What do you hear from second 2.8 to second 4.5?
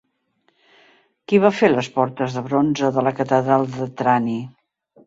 de la catedral de Trani?